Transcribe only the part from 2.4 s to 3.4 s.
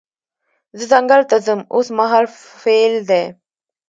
فعل دی.